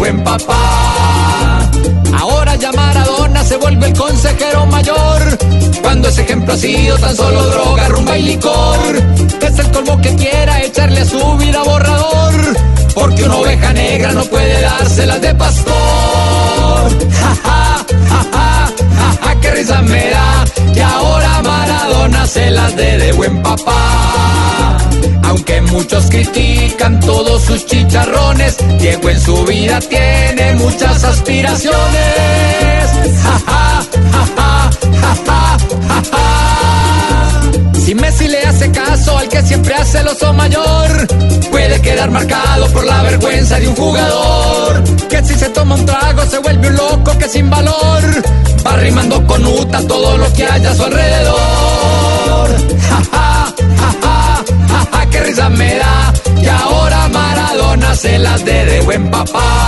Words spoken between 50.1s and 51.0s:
lo que haya a su